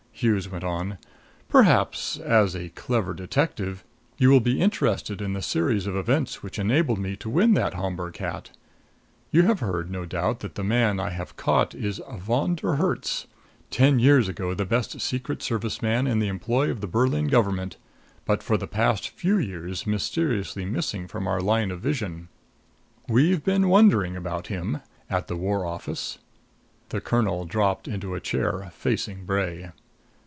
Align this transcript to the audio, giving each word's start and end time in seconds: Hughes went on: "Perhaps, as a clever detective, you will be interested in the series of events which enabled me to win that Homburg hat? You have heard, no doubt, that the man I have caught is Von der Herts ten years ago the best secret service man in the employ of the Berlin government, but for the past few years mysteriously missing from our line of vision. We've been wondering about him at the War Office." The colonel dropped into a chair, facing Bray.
Hughes 0.13 0.47
went 0.47 0.63
on: 0.63 0.99
"Perhaps, 1.49 2.17
as 2.17 2.53
a 2.55 2.69
clever 2.69 3.15
detective, 3.15 3.83
you 4.19 4.29
will 4.29 4.39
be 4.41 4.61
interested 4.61 5.19
in 5.19 5.33
the 5.33 5.41
series 5.41 5.87
of 5.87 5.95
events 5.95 6.43
which 6.43 6.59
enabled 6.59 6.99
me 6.99 7.15
to 7.15 7.29
win 7.29 7.55
that 7.55 7.73
Homburg 7.73 8.17
hat? 8.17 8.51
You 9.31 9.41
have 9.43 9.61
heard, 9.61 9.89
no 9.89 10.05
doubt, 10.05 10.41
that 10.41 10.53
the 10.53 10.63
man 10.63 10.99
I 10.99 11.09
have 11.09 11.35
caught 11.37 11.73
is 11.73 11.99
Von 12.19 12.53
der 12.53 12.75
Herts 12.75 13.25
ten 13.71 13.97
years 13.97 14.27
ago 14.27 14.53
the 14.53 14.63
best 14.63 15.01
secret 15.01 15.41
service 15.41 15.81
man 15.81 16.05
in 16.05 16.19
the 16.19 16.27
employ 16.27 16.69
of 16.69 16.81
the 16.81 16.87
Berlin 16.87 17.25
government, 17.25 17.77
but 18.23 18.43
for 18.43 18.57
the 18.57 18.67
past 18.67 19.09
few 19.09 19.39
years 19.39 19.87
mysteriously 19.87 20.65
missing 20.65 21.07
from 21.07 21.25
our 21.27 21.41
line 21.41 21.71
of 21.71 21.81
vision. 21.81 22.29
We've 23.09 23.43
been 23.43 23.69
wondering 23.69 24.15
about 24.15 24.47
him 24.53 24.81
at 25.09 25.25
the 25.25 25.35
War 25.35 25.65
Office." 25.65 26.19
The 26.89 27.01
colonel 27.01 27.45
dropped 27.45 27.87
into 27.87 28.13
a 28.13 28.19
chair, 28.19 28.69
facing 28.75 29.25
Bray. 29.25 29.71